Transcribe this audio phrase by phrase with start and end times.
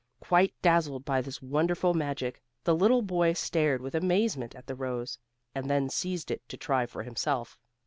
[0.19, 5.19] Quite dazzled by this wonderful magic the little boy stared with amazement at the rose,
[5.53, 7.59] and then seized it to try for himself.